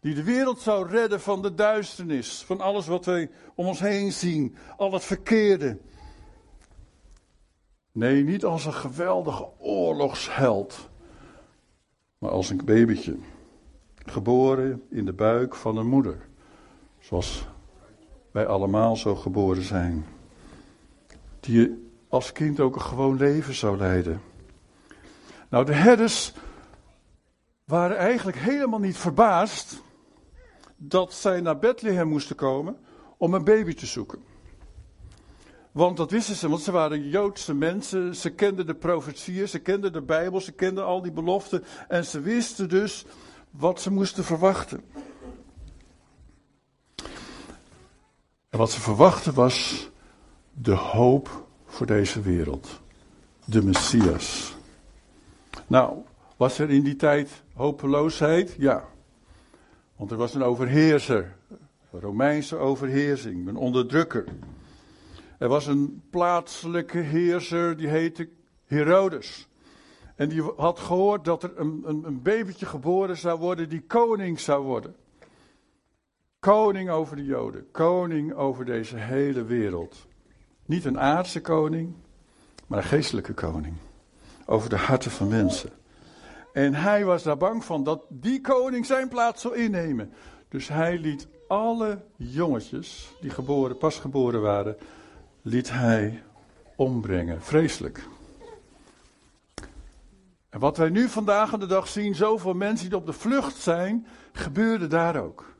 Die 0.00 0.14
de 0.14 0.24
wereld 0.24 0.60
zou 0.60 0.88
redden 0.88 1.20
van 1.20 1.42
de 1.42 1.54
duisternis, 1.54 2.42
van 2.46 2.60
alles 2.60 2.86
wat 2.86 3.04
wij 3.04 3.30
om 3.54 3.66
ons 3.66 3.80
heen 3.80 4.12
zien, 4.12 4.56
al 4.76 4.92
het 4.92 5.04
verkeerde. 5.04 5.78
Nee, 7.96 8.24
niet 8.24 8.44
als 8.44 8.64
een 8.64 8.74
geweldige 8.74 9.48
oorlogsheld, 9.58 10.88
maar 12.18 12.30
als 12.30 12.50
een 12.50 12.64
babytje, 12.64 13.16
geboren 13.94 14.82
in 14.90 15.04
de 15.04 15.12
buik 15.12 15.54
van 15.54 15.76
een 15.76 15.86
moeder, 15.86 16.28
zoals 16.98 17.46
wij 18.30 18.46
allemaal 18.46 18.96
zo 18.96 19.14
geboren 19.14 19.62
zijn. 19.62 20.06
Die 21.40 21.90
als 22.08 22.32
kind 22.32 22.60
ook 22.60 22.74
een 22.74 22.80
gewoon 22.80 23.16
leven 23.16 23.54
zou 23.54 23.76
leiden. 23.76 24.20
Nou, 25.48 25.64
de 25.64 25.74
herders 25.74 26.32
waren 27.64 27.96
eigenlijk 27.96 28.38
helemaal 28.38 28.80
niet 28.80 28.96
verbaasd 28.96 29.82
dat 30.76 31.12
zij 31.12 31.40
naar 31.40 31.58
Bethlehem 31.58 32.08
moesten 32.08 32.36
komen 32.36 32.78
om 33.16 33.34
een 33.34 33.44
baby 33.44 33.74
te 33.74 33.86
zoeken. 33.86 34.35
Want 35.76 35.96
dat 35.96 36.10
wisten 36.10 36.34
ze, 36.34 36.48
want 36.48 36.60
ze 36.60 36.72
waren 36.72 37.08
Joodse 37.08 37.54
mensen, 37.54 38.14
ze 38.14 38.30
kenden 38.30 38.66
de 38.66 38.74
profetieën, 38.74 39.48
ze 39.48 39.58
kenden 39.58 39.92
de 39.92 40.02
Bijbel, 40.02 40.40
ze 40.40 40.52
kenden 40.52 40.84
al 40.84 41.02
die 41.02 41.12
beloften 41.12 41.64
en 41.88 42.04
ze 42.04 42.20
wisten 42.20 42.68
dus 42.68 43.04
wat 43.50 43.80
ze 43.80 43.92
moesten 43.92 44.24
verwachten. 44.24 44.80
En 48.48 48.58
wat 48.58 48.70
ze 48.70 48.80
verwachten 48.80 49.34
was 49.34 49.88
de 50.52 50.74
hoop 50.74 51.46
voor 51.66 51.86
deze 51.86 52.20
wereld. 52.20 52.80
De 53.44 53.62
Messias. 53.62 54.56
Nou, 55.66 55.96
was 56.36 56.58
er 56.58 56.70
in 56.70 56.82
die 56.82 56.96
tijd 56.96 57.42
hopeloosheid? 57.54 58.54
Ja. 58.58 58.84
Want 59.96 60.10
er 60.10 60.16
was 60.16 60.34
een 60.34 60.42
overheerser. 60.42 61.36
Een 61.92 62.00
Romeinse 62.00 62.56
overheersing, 62.56 63.48
een 63.48 63.56
onderdrukker. 63.56 64.24
Er 65.38 65.48
was 65.48 65.66
een 65.66 66.02
plaatselijke 66.10 66.98
heerser, 66.98 67.76
die 67.76 67.88
heette 67.88 68.28
Herodes. 68.64 69.48
En 70.14 70.28
die 70.28 70.42
had 70.56 70.78
gehoord 70.78 71.24
dat 71.24 71.42
er 71.42 71.52
een, 71.56 71.82
een, 71.84 72.04
een 72.04 72.22
babytje 72.22 72.66
geboren 72.66 73.16
zou 73.16 73.38
worden 73.38 73.68
die 73.68 73.82
koning 73.82 74.40
zou 74.40 74.64
worden. 74.64 74.94
Koning 76.38 76.90
over 76.90 77.16
de 77.16 77.24
Joden, 77.24 77.70
koning 77.70 78.34
over 78.34 78.64
deze 78.64 78.96
hele 78.96 79.44
wereld. 79.44 80.06
Niet 80.66 80.84
een 80.84 81.00
aardse 81.00 81.40
koning, 81.40 81.94
maar 82.66 82.78
een 82.78 82.84
geestelijke 82.84 83.34
koning. 83.34 83.74
Over 84.46 84.68
de 84.68 84.76
harten 84.76 85.10
van 85.10 85.28
mensen. 85.28 85.70
En 86.52 86.74
hij 86.74 87.04
was 87.04 87.22
daar 87.22 87.36
bang 87.36 87.64
van 87.64 87.84
dat 87.84 88.04
die 88.08 88.40
koning 88.40 88.86
zijn 88.86 89.08
plaats 89.08 89.42
zou 89.42 89.56
innemen. 89.56 90.12
Dus 90.48 90.68
hij 90.68 90.98
liet 90.98 91.26
alle 91.48 91.98
jongetjes 92.16 93.14
die 93.20 93.30
geboren, 93.30 93.78
pas 93.78 93.98
geboren 93.98 94.40
waren, 94.40 94.76
liet 95.46 95.70
hij 95.70 96.22
ombrengen. 96.76 97.42
Vreselijk. 97.42 98.08
En 100.48 100.60
wat 100.60 100.76
wij 100.76 100.88
nu 100.88 101.08
vandaag 101.08 101.52
aan 101.52 101.60
de 101.60 101.66
dag 101.66 101.88
zien, 101.88 102.14
zoveel 102.14 102.54
mensen 102.54 102.88
die 102.88 102.98
op 102.98 103.06
de 103.06 103.12
vlucht 103.12 103.56
zijn, 103.56 104.06
gebeurde 104.32 104.86
daar 104.86 105.22
ook. 105.22 105.54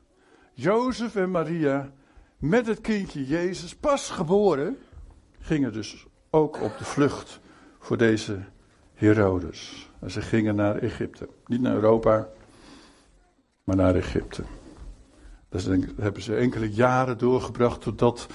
Jozef 0.53 1.15
en 1.15 1.31
Maria 1.31 1.91
met 2.37 2.67
het 2.67 2.81
kindje 2.81 3.25
Jezus, 3.25 3.75
pas 3.75 4.09
geboren, 4.09 4.77
gingen 5.39 5.73
dus 5.73 6.05
ook 6.29 6.61
op 6.61 6.77
de 6.77 6.85
vlucht 6.85 7.39
voor 7.79 7.97
deze 7.97 8.39
Herodes. 8.93 9.89
En 9.99 10.11
ze 10.11 10.21
gingen 10.21 10.55
naar 10.55 10.75
Egypte. 10.75 11.29
Niet 11.45 11.61
naar 11.61 11.75
Europa, 11.75 12.27
maar 13.63 13.75
naar 13.75 13.95
Egypte. 13.95 14.43
Dus 15.49 15.63
daar 15.63 15.79
hebben 15.97 16.21
ze 16.21 16.35
enkele 16.35 16.71
jaren 16.71 17.17
doorgebracht 17.17 17.81
totdat, 17.81 18.27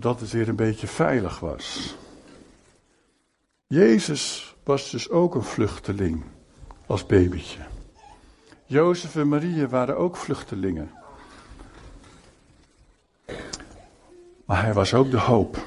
totdat 0.00 0.20
het 0.20 0.30
weer 0.30 0.48
een 0.48 0.56
beetje 0.56 0.86
veilig 0.86 1.40
was. 1.40 1.96
Jezus 3.66 4.54
was 4.64 4.90
dus 4.90 5.10
ook 5.10 5.34
een 5.34 5.42
vluchteling 5.42 6.24
als 6.86 7.06
babytje. 7.06 7.60
Jozef 8.64 9.16
en 9.16 9.28
Maria 9.28 9.66
waren 9.66 9.96
ook 9.96 10.16
vluchtelingen. 10.16 10.90
Maar 14.44 14.62
hij 14.62 14.72
was 14.72 14.94
ook 14.94 15.10
de 15.10 15.20
hoop. 15.20 15.64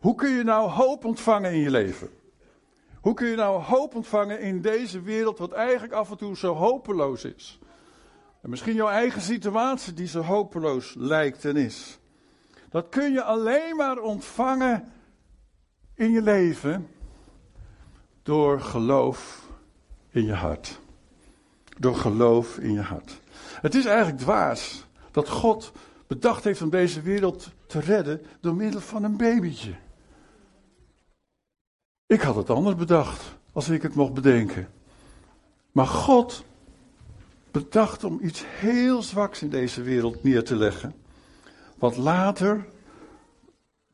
Hoe 0.00 0.14
kun 0.14 0.30
je 0.30 0.42
nou 0.42 0.70
hoop 0.70 1.04
ontvangen 1.04 1.52
in 1.52 1.60
je 1.60 1.70
leven? 1.70 2.10
Hoe 3.00 3.14
kun 3.14 3.26
je 3.26 3.36
nou 3.36 3.62
hoop 3.62 3.94
ontvangen 3.94 4.40
in 4.40 4.60
deze 4.60 5.00
wereld, 5.02 5.38
wat 5.38 5.52
eigenlijk 5.52 5.92
af 5.92 6.10
en 6.10 6.16
toe 6.16 6.36
zo 6.36 6.54
hopeloos 6.54 7.24
is? 7.24 7.58
En 8.42 8.50
misschien 8.50 8.74
jouw 8.74 8.88
eigen 8.88 9.20
situatie 9.20 9.92
die 9.92 10.06
zo 10.06 10.20
hopeloos 10.20 10.94
lijkt 10.98 11.44
en 11.44 11.56
is. 11.56 11.99
Dat 12.70 12.88
kun 12.88 13.12
je 13.12 13.22
alleen 13.22 13.76
maar 13.76 13.98
ontvangen 13.98 14.92
in 15.94 16.10
je 16.10 16.22
leven 16.22 16.88
door 18.22 18.60
geloof 18.60 19.48
in 20.10 20.24
je 20.24 20.34
hart. 20.34 20.80
Door 21.78 21.94
geloof 21.96 22.58
in 22.58 22.72
je 22.72 22.80
hart. 22.80 23.20
Het 23.60 23.74
is 23.74 23.84
eigenlijk 23.84 24.18
dwaas 24.18 24.84
dat 25.10 25.28
God 25.28 25.72
bedacht 26.06 26.44
heeft 26.44 26.62
om 26.62 26.70
deze 26.70 27.00
wereld 27.00 27.50
te 27.66 27.80
redden 27.80 28.22
door 28.40 28.54
middel 28.54 28.80
van 28.80 29.04
een 29.04 29.16
babytje. 29.16 29.74
Ik 32.06 32.20
had 32.20 32.36
het 32.36 32.50
anders 32.50 32.76
bedacht, 32.76 33.22
als 33.52 33.68
ik 33.68 33.82
het 33.82 33.94
mocht 33.94 34.14
bedenken. 34.14 34.68
Maar 35.72 35.86
God 35.86 36.44
bedacht 37.50 38.04
om 38.04 38.18
iets 38.22 38.44
heel 38.46 39.02
zwaks 39.02 39.42
in 39.42 39.50
deze 39.50 39.82
wereld 39.82 40.22
neer 40.22 40.44
te 40.44 40.56
leggen. 40.56 40.94
Wat 41.80 41.96
later, 41.96 42.66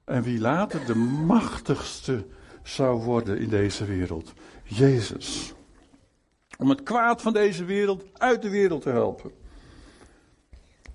en 0.05 0.23
wie 0.23 0.40
later 0.40 0.87
de 0.87 0.95
machtigste 1.26 2.26
zou 2.62 3.02
worden 3.02 3.38
in 3.38 3.49
deze 3.49 3.85
wereld. 3.85 4.33
Jezus. 4.64 5.55
Om 6.59 6.69
het 6.69 6.83
kwaad 6.83 7.23
van 7.23 7.33
deze 7.33 7.64
wereld 7.64 8.05
uit 8.12 8.43
de 8.43 8.49
wereld 8.49 8.83
te 8.83 8.90
helpen. 8.90 9.31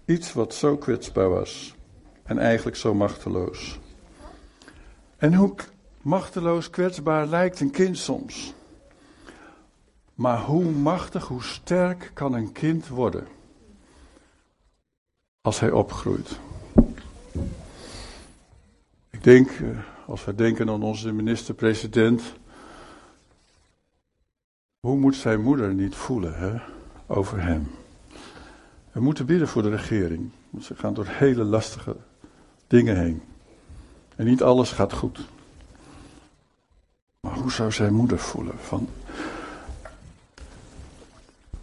Iets 0.06 0.34
wat 0.34 0.54
zo 0.54 0.78
kwetsbaar 0.78 1.30
was. 1.30 1.76
En 2.24 2.38
eigenlijk 2.38 2.78
zo 2.78 2.94
machteloos. 2.94 3.80
En 5.18 5.34
hoe 5.34 5.56
machteloos 6.02 6.70
kwetsbaar 6.70 7.28
lijkt 7.28 7.60
een 7.60 7.72
kind 7.72 7.98
soms. 7.98 8.54
Maar 10.14 10.40
hoe 10.40 10.64
machtig, 10.64 11.28
hoe 11.28 11.44
sterk 11.44 12.12
kan 12.14 12.34
een 12.34 12.52
kind 12.52 12.88
worden 12.88 13.28
als 15.42 15.60
hij 15.60 15.72
opgroeit? 15.72 16.40
Denk, 19.22 19.50
eh, 19.50 19.68
als 20.06 20.26
we 20.26 20.36
denken 20.36 20.70
aan 20.70 20.84
onze 20.84 21.12
minister-president, 21.12 22.22
hoe 24.80 24.98
moet 24.98 25.16
zijn 25.16 25.42
moeder 25.42 25.74
niet 25.74 25.96
voelen 25.96 26.34
hè, 26.34 26.62
over 27.08 27.42
hem? 27.42 27.72
We 28.92 29.02
moeten 29.02 29.26
bidden 29.26 29.48
voor 29.48 29.62
de 29.62 29.70
regering, 29.70 30.30
want 30.50 30.64
ze 30.64 30.76
gaan 30.76 30.94
door 30.94 31.06
hele 31.08 31.44
lastige 31.44 31.96
dingen 32.68 32.98
heen. 32.98 33.22
En 34.16 34.26
niet 34.26 34.44
alles 34.44 34.72
gaat 34.72 34.94
goed. 34.94 35.20
Maar 37.20 37.34
hoe 37.34 37.52
zou 37.52 37.72
zijn 37.72 37.94
moeder 37.94 38.20
voelen? 38.20 38.60
Van, 38.60 38.90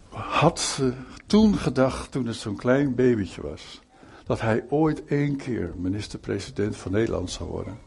had 0.09 0.59
ze 0.59 0.93
toen 1.25 1.57
gedacht, 1.57 2.11
toen 2.11 2.25
het 2.25 2.35
zo'n 2.35 2.55
klein 2.55 2.95
babytje 2.95 3.41
was, 3.41 3.81
dat 4.29 4.41
hij 4.41 4.65
ooit 4.69 5.05
één 5.05 5.35
keer 5.35 5.73
minister-president 5.75 6.77
van 6.77 6.91
Nederland 6.91 7.31
zou 7.31 7.49
worden? 7.49 7.79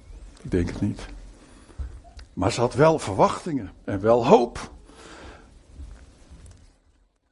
Ik 0.42 0.50
denk 0.50 0.68
het 0.68 0.80
niet. 0.80 1.06
Maar 2.32 2.52
ze 2.52 2.60
had 2.60 2.74
wel 2.74 2.98
verwachtingen 2.98 3.72
en 3.84 4.00
wel 4.00 4.26
hoop. 4.26 4.70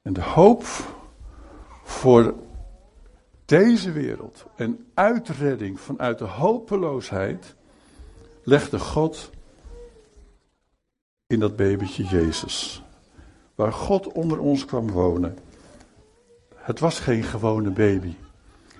En 0.02 0.12
de 0.12 0.22
hoop 0.22 0.64
voor 1.82 2.34
deze 3.44 3.92
wereld 3.92 4.44
en 4.56 4.86
uitredding 4.94 5.80
vanuit 5.80 6.18
de 6.18 6.24
hopeloosheid 6.24 7.54
legde 8.42 8.78
God 8.78 9.30
in 11.26 11.40
dat 11.40 11.56
babytje 11.56 12.04
Jezus. 12.04 12.82
Waar 13.54 13.72
God 13.72 14.12
onder 14.12 14.38
ons 14.38 14.64
kwam 14.64 14.90
wonen. 14.90 15.38
Het 16.54 16.78
was 16.78 16.98
geen 16.98 17.22
gewone 17.22 17.70
baby. 17.70 18.14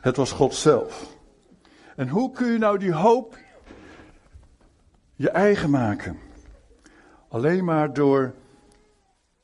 Het 0.00 0.16
was 0.16 0.33
God 0.33 0.54
zelf. 0.54 1.16
En 1.97 2.09
hoe 2.09 2.33
kun 2.33 2.52
je 2.52 2.59
nou 2.59 2.78
die 2.78 2.92
hoop 2.92 3.38
je 5.14 5.30
eigen 5.30 5.71
maken? 5.71 6.19
Alleen 7.28 7.64
maar 7.64 7.92
door, 7.92 8.35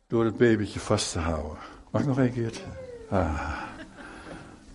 door 0.07 0.25
het 0.25 0.37
babytje 0.37 0.81
vast 0.81 1.13
te 1.13 1.19
houden. 1.19 1.59
Mag 1.91 2.03
ik 2.03 2.09
nog 2.09 2.19
een 2.19 2.33
keertje? 2.33 2.65
Ah. 3.11 3.63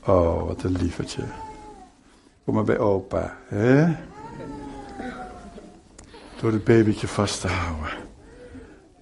Oh, 0.05 0.47
wat 0.47 0.63
een 0.63 0.77
lievertje. 0.77 1.23
Kom 2.45 2.53
maar 2.53 2.63
bij 2.63 2.79
opa, 2.79 3.37
hè? 3.47 3.95
Door 6.39 6.51
het 6.51 6.63
babytje 6.63 7.07
vast 7.07 7.41
te 7.41 7.47
houden. 7.47 7.91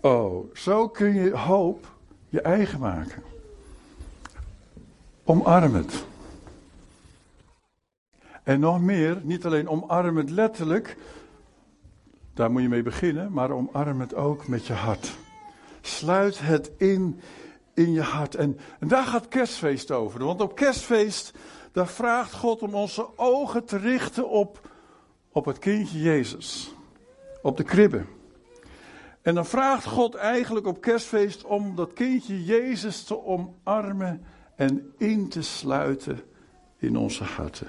Oh, 0.02 0.56
zo 0.56 0.90
kun 0.90 1.14
je 1.14 1.38
hoop 1.38 1.96
je 2.30 2.42
eigen 2.42 2.80
maken. 2.80 3.24
Omarm 5.24 5.76
het. 5.76 6.08
En 8.44 8.60
nog 8.60 8.82
meer, 8.82 9.20
niet 9.24 9.46
alleen 9.46 9.70
omarm 9.70 10.18
het 10.18 10.30
letterlijk, 10.30 10.98
daar 12.34 12.52
moet 12.52 12.62
je 12.62 12.70
mee 12.70 12.84
beginnen, 12.84 13.32
maar 13.32 13.52
omarm 13.52 14.00
het 14.00 14.16
ook 14.16 14.48
met 14.48 14.68
je 14.68 14.74
hart. 14.74 15.18
Sluit 15.82 16.40
het 16.40 16.72
in 16.78 17.20
in 17.80 17.94
je 17.94 18.02
hart. 18.02 18.36
En, 18.36 18.60
en 18.80 18.88
daar 18.88 19.06
gaat 19.06 19.28
kerstfeest 19.28 19.92
over. 19.92 20.24
Want 20.24 20.42
op 20.42 20.56
kerstfeest, 20.56 21.34
daar 21.72 21.88
vraagt 21.88 22.34
God 22.34 22.62
om 22.62 22.76
onze 22.76 23.18
ogen 23.18 23.66
te 23.66 23.78
richten 23.78 24.30
op, 24.30 24.70
op 25.32 25.46
het 25.46 25.60
kindje 25.60 26.02
Jezus. 26.02 26.74
Op 27.42 27.58
de 27.58 27.64
kribbe. 27.64 28.06
En 29.22 29.36
dan 29.36 29.46
vraagt 29.46 29.86
God 29.86 30.16
eigenlijk 30.16 30.68
op 30.68 30.82
kerstfeest 30.82 31.44
om 31.44 31.76
dat 31.76 31.94
kindje 31.94 32.44
Jezus 32.44 33.04
te 33.04 33.26
omarmen 33.26 34.26
en 34.56 34.94
in 34.98 35.30
te 35.30 35.42
sluiten 35.42 36.20
in 36.78 36.98
onze 36.98 37.24
harten. 37.24 37.68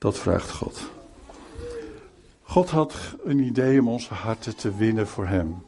Dat 0.00 0.18
vraagt 0.18 0.50
God. 0.50 0.90
God 2.42 2.70
had 2.70 2.94
een 3.24 3.38
idee 3.38 3.80
om 3.80 3.88
onze 3.88 4.14
harten 4.14 4.56
te 4.56 4.76
winnen 4.76 5.06
voor 5.06 5.26
Hem. 5.26 5.62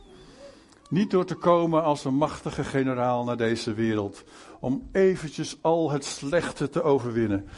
Niet 0.88 1.10
door 1.10 1.24
te 1.24 1.34
komen 1.34 1.82
als 1.82 2.04
een 2.04 2.14
machtige 2.14 2.64
generaal 2.64 3.24
naar 3.24 3.36
deze 3.36 3.74
wereld, 3.74 4.24
om 4.60 4.88
eventjes 4.92 5.56
al 5.60 5.90
het 5.90 6.04
slechte 6.04 6.68
te 6.68 6.82
overwinnen. 6.82 7.48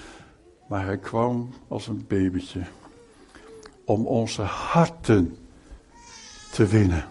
Maar 0.69 0.85
hij 0.85 0.99
kwam 0.99 1.51
als 1.69 1.87
een 1.87 2.05
babytje, 2.09 2.63
om 3.85 4.07
onze 4.07 4.43
harten 4.43 5.37
te 6.53 6.67
winnen. 6.67 7.05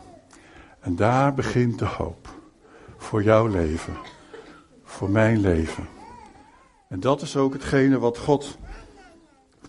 En 0.79 0.95
daar 0.95 1.33
begint 1.33 1.79
de 1.79 1.85
hoop 1.85 2.29
voor 2.97 3.23
jouw 3.23 3.47
leven, 3.47 3.97
voor 4.83 5.09
mijn 5.09 5.39
leven. 5.39 5.87
En 6.87 6.99
dat 6.99 7.21
is 7.21 7.37
ook 7.37 7.53
hetgene 7.53 7.99
wat 7.99 8.17
God 8.17 8.57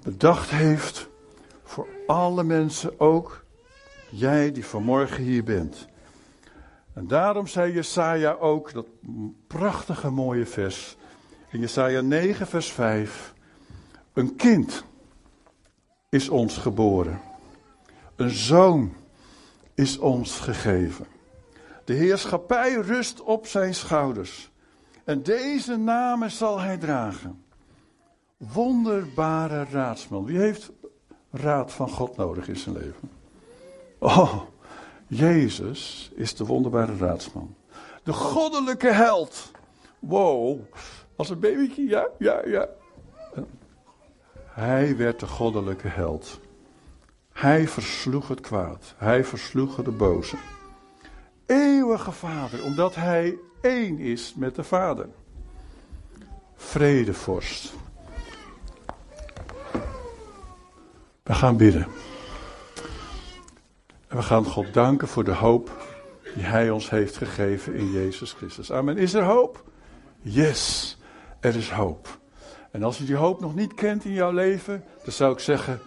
bedacht 0.04 0.50
heeft 0.50 1.08
voor 1.62 1.88
alle 2.06 2.44
mensen, 2.44 3.00
ook 3.00 3.44
jij 4.10 4.52
die 4.52 4.64
vanmorgen 4.64 5.22
hier 5.24 5.44
bent. 5.44 5.86
En 6.92 7.06
daarom 7.06 7.46
zei 7.46 7.72
Jesaja 7.72 8.32
ook 8.32 8.72
dat 8.72 8.86
prachtige 9.46 10.10
mooie 10.10 10.46
vers 10.46 10.96
in 11.48 11.60
Jesaja 11.60 12.00
9 12.00 12.46
vers 12.46 12.72
5. 12.72 13.34
Een 14.12 14.36
kind 14.36 14.84
is 16.08 16.28
ons 16.28 16.56
geboren. 16.56 17.20
Een 18.16 18.30
zoon 18.30 18.94
is 19.74 19.98
ons 19.98 20.38
gegeven. 20.38 21.06
De 21.84 21.92
heerschappij 21.92 22.72
rust 22.72 23.20
op 23.22 23.46
zijn 23.46 23.74
schouders. 23.74 24.50
En 25.04 25.22
deze 25.22 25.76
namen 25.76 26.30
zal 26.30 26.60
hij 26.60 26.78
dragen. 26.78 27.43
Wonderbare 28.52 29.64
raadsman. 29.70 30.24
Wie 30.24 30.38
heeft 30.38 30.70
raad 31.30 31.72
van 31.72 31.88
God 31.88 32.16
nodig 32.16 32.48
in 32.48 32.56
zijn 32.56 32.74
leven? 32.74 33.10
Oh, 33.98 34.40
Jezus 35.06 36.10
is 36.14 36.34
de 36.34 36.44
wonderbare 36.44 36.96
raadsman. 36.96 37.54
De 38.02 38.12
goddelijke 38.12 38.92
held. 38.92 39.50
Wow, 39.98 40.60
als 41.16 41.30
een 41.30 41.40
babytje, 41.40 41.86
ja, 41.86 42.08
ja, 42.18 42.46
ja. 42.46 42.68
Hij 44.46 44.96
werd 44.96 45.20
de 45.20 45.26
goddelijke 45.26 45.88
held. 45.88 46.40
Hij 47.32 47.68
versloeg 47.68 48.28
het 48.28 48.40
kwaad. 48.40 48.94
Hij 48.96 49.24
versloeg 49.24 49.82
de 49.82 49.90
boze. 49.90 50.36
Eeuwige 51.46 52.12
Vader, 52.12 52.64
omdat 52.64 52.94
hij 52.94 53.38
één 53.60 53.98
is 53.98 54.34
met 54.36 54.54
de 54.54 54.64
Vader. 54.64 55.08
Vredevorst. 56.54 57.72
We 61.24 61.34
gaan 61.34 61.56
bidden. 61.56 61.86
En 64.08 64.16
we 64.16 64.22
gaan 64.22 64.44
God 64.44 64.74
danken 64.74 65.08
voor 65.08 65.24
de 65.24 65.32
hoop 65.32 65.70
die 66.34 66.42
Hij 66.42 66.70
ons 66.70 66.90
heeft 66.90 67.16
gegeven 67.16 67.74
in 67.74 67.90
Jezus 67.90 68.32
Christus. 68.32 68.72
Amen. 68.72 68.96
Is 68.96 69.14
er 69.14 69.22
hoop? 69.22 69.64
Yes, 70.20 70.96
er 71.40 71.56
is 71.56 71.70
hoop. 71.70 72.18
En 72.70 72.82
als 72.82 72.98
je 72.98 73.04
die 73.04 73.14
hoop 73.14 73.40
nog 73.40 73.54
niet 73.54 73.74
kent 73.74 74.04
in 74.04 74.12
jouw 74.12 74.32
leven, 74.32 74.84
dan 75.04 75.12
zou 75.12 75.32
ik 75.32 75.38
zeggen, 75.38 75.80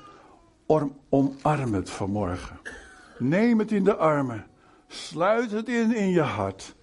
omarm 1.09 1.73
het 1.73 1.89
vanmorgen. 1.89 2.59
Neem 3.17 3.59
het 3.59 3.71
in 3.71 3.83
de 3.83 3.95
armen. 3.95 4.45
Sluit 4.87 5.51
het 5.51 5.69
in 5.69 5.95
in 5.95 6.09
je 6.09 6.21
hart. 6.21 6.75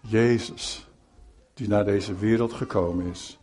Jezus, 0.00 0.88
die 1.54 1.68
naar 1.68 1.84
deze 1.84 2.14
wereld 2.14 2.52
gekomen 2.52 3.06
is. 3.06 3.38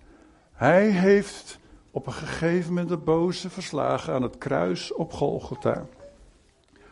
Hij 0.53 0.89
heeft 0.89 1.59
op 1.97 2.07
een 2.07 2.13
gegeven 2.13 2.69
moment 2.69 2.89
de 2.89 2.97
boze 2.97 3.49
verslagen 3.49 4.13
aan 4.13 4.21
het 4.21 4.37
kruis 4.37 4.93
op 4.93 5.13
Golgotha 5.13 5.85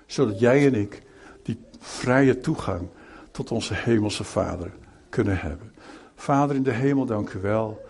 zodat 0.06 0.40
jij 0.40 0.66
en 0.66 0.76
ik 0.76 1.02
die 1.44 1.60
vrije 1.80 2.40
toegang 2.40 2.88
tot 3.32 3.52
onze 3.52 3.74
hemelse 3.74 4.24
Vader 4.24 4.72
kunnen 5.10 5.38
hebben. 5.38 5.74
Vader 6.16 6.56
in 6.56 6.64
de 6.64 6.72
hemel, 6.72 7.06
dank 7.06 7.34
u 7.34 7.40
wel. 7.40 7.86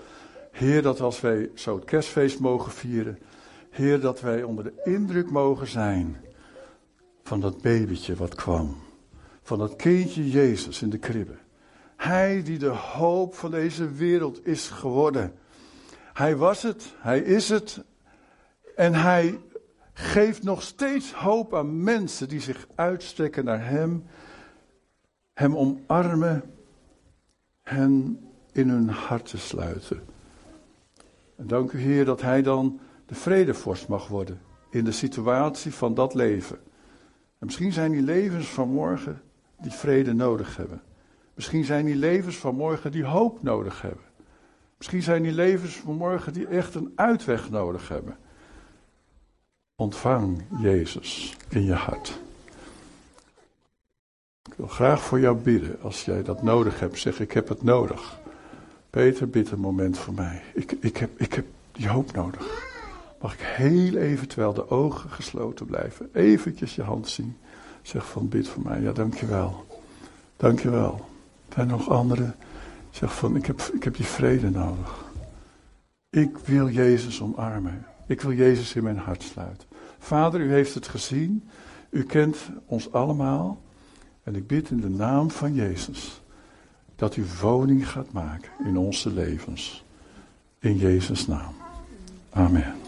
Heer, 0.51 0.81
dat 0.81 1.01
als 1.01 1.21
wij 1.21 1.49
zo 1.53 1.75
het 1.75 1.85
kerstfeest 1.85 2.39
mogen 2.39 2.71
vieren, 2.71 3.19
Heer, 3.69 3.99
dat 3.99 4.21
wij 4.21 4.43
onder 4.43 4.63
de 4.63 4.81
indruk 4.83 5.31
mogen 5.31 5.67
zijn 5.67 6.17
van 7.23 7.39
dat 7.39 7.61
babytje 7.61 8.15
wat 8.15 8.35
kwam. 8.35 8.75
Van 9.41 9.57
dat 9.57 9.75
kindje 9.75 10.29
Jezus 10.29 10.81
in 10.81 10.89
de 10.89 10.97
kribbe. 10.97 11.35
Hij 11.95 12.43
die 12.43 12.57
de 12.57 12.67
hoop 12.67 13.35
van 13.35 13.51
deze 13.51 13.91
wereld 13.91 14.47
is 14.47 14.67
geworden. 14.67 15.33
Hij 16.15 16.35
was 16.35 16.63
het, 16.63 16.93
hij 16.97 17.19
is 17.19 17.49
het 17.49 17.83
en 18.75 18.93
hij 18.93 19.39
geeft 19.93 20.43
nog 20.43 20.61
steeds 20.61 21.13
hoop 21.13 21.55
aan 21.55 21.83
mensen 21.83 22.27
die 22.27 22.39
zich 22.39 22.67
uitstrekken 22.75 23.45
naar 23.45 23.67
Hem, 23.67 24.05
Hem 25.33 25.55
omarmen, 25.57 26.43
hen 27.63 28.19
in 28.51 28.69
hun 28.69 28.89
harten 28.89 29.39
sluiten. 29.39 30.03
En 31.35 31.47
dank 31.47 31.71
u 31.71 31.79
Heer 31.79 32.05
dat 32.05 32.21
Hij 32.21 32.41
dan 32.41 32.79
de 33.05 33.15
vredevorst 33.15 33.87
mag 33.87 34.07
worden 34.07 34.41
in 34.69 34.83
de 34.83 34.91
situatie 34.91 35.73
van 35.73 35.93
dat 35.93 36.13
leven. 36.13 36.57
En 37.39 37.45
misschien 37.45 37.73
zijn 37.73 37.91
die 37.91 38.01
levens 38.01 38.47
van 38.47 38.69
morgen 38.69 39.21
die 39.61 39.71
vrede 39.71 40.13
nodig 40.13 40.57
hebben. 40.57 40.81
Misschien 41.33 41.63
zijn 41.63 41.85
die 41.85 41.95
levens 41.95 42.37
van 42.37 42.55
morgen 42.55 42.91
die 42.91 43.05
hoop 43.05 43.43
nodig 43.43 43.81
hebben. 43.81 44.14
Misschien 44.85 45.13
zijn 45.13 45.23
die 45.23 45.33
levens 45.33 45.75
van 45.75 45.95
morgen 45.95 46.33
die 46.33 46.47
echt 46.47 46.75
een 46.75 46.91
uitweg 46.95 47.49
nodig 47.49 47.87
hebben. 47.87 48.17
Ontvang 49.75 50.43
Jezus 50.61 51.35
in 51.49 51.63
je 51.63 51.73
hart. 51.73 52.19
Ik 54.43 54.53
wil 54.55 54.67
graag 54.67 55.01
voor 55.01 55.19
jou 55.19 55.37
bidden. 55.37 55.81
Als 55.81 56.05
jij 56.05 56.23
dat 56.23 56.43
nodig 56.43 56.79
hebt, 56.79 56.99
zeg 56.99 57.19
ik 57.19 57.31
heb 57.31 57.47
het 57.47 57.63
nodig. 57.63 58.19
Peter, 58.89 59.29
bid 59.29 59.51
een 59.51 59.59
moment 59.59 59.97
voor 59.97 60.13
mij. 60.13 60.41
Ik, 60.53 60.71
ik, 60.71 60.97
heb, 60.97 61.19
ik 61.19 61.33
heb 61.33 61.45
die 61.71 61.87
hoop 61.87 62.11
nodig. 62.11 62.67
Mag 63.21 63.33
ik 63.33 63.41
heel 63.41 63.95
even, 63.95 64.27
terwijl 64.27 64.53
de 64.53 64.69
ogen 64.69 65.09
gesloten 65.09 65.65
blijven, 65.65 66.09
eventjes 66.13 66.75
je 66.75 66.83
hand 66.83 67.07
zien. 67.07 67.37
Zeg 67.81 68.09
van 68.09 68.29
bid 68.29 68.47
voor 68.47 68.63
mij. 68.63 68.81
Ja, 68.81 68.91
dankjewel. 68.91 69.65
Dankjewel. 70.37 71.09
Zijn 71.53 71.69
er 71.69 71.77
nog 71.77 71.89
anderen? 71.89 72.35
Zeg 72.95 73.15
van, 73.15 73.35
ik 73.35 73.45
heb, 73.45 73.61
ik 73.61 73.83
heb 73.83 73.95
die 73.95 74.05
vrede 74.05 74.49
nodig. 74.49 75.05
Ik 76.09 76.37
wil 76.37 76.69
Jezus 76.69 77.21
omarmen. 77.21 77.85
Ik 78.07 78.21
wil 78.21 78.33
Jezus 78.33 78.75
in 78.75 78.83
mijn 78.83 78.97
hart 78.97 79.23
sluiten. 79.23 79.67
Vader, 79.99 80.41
u 80.41 80.51
heeft 80.51 80.73
het 80.73 80.87
gezien. 80.87 81.49
U 81.89 82.03
kent 82.03 82.37
ons 82.65 82.91
allemaal. 82.91 83.61
En 84.23 84.35
ik 84.35 84.47
bid 84.47 84.69
in 84.69 84.81
de 84.81 84.89
naam 84.89 85.31
van 85.31 85.53
Jezus 85.53 86.21
dat 86.95 87.15
u 87.15 87.25
woning 87.41 87.89
gaat 87.89 88.11
maken 88.11 88.51
in 88.65 88.77
onze 88.77 89.13
levens. 89.13 89.83
In 90.59 90.77
Jezus' 90.77 91.27
naam. 91.27 91.53
Amen. 92.29 92.84